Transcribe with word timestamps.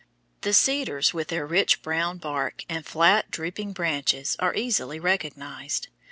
The 0.41 0.51
cedars, 0.51 1.13
with 1.13 1.27
their 1.27 1.45
rich 1.45 1.83
brown 1.83 2.17
bark 2.17 2.63
and 2.67 2.83
flat, 2.83 3.29
drooping 3.29 3.73
branches, 3.73 4.35
are 4.39 4.55
easily 4.55 4.99
recognized. 4.99 5.89